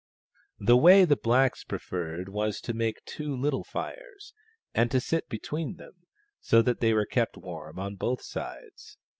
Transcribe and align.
The 0.57 0.75
way 0.77 1.05
the 1.05 1.15
blacks 1.15 1.63
preferred 1.63 2.27
was 2.27 2.59
to 2.61 2.73
make 2.73 3.05
two 3.05 3.35
little 3.35 3.63
fires, 3.63 4.33
and 4.73 4.89
to 4.89 4.99
sit 4.99 5.29
between 5.29 5.75
them, 5.75 5.93
so 6.39 6.63
that 6.63 6.79
they 6.79 6.91
were 6.91 7.05
kept 7.05 7.37
warm 7.37 7.77
on 7.77 7.97
both 7.97 8.23
sides. 8.23 8.97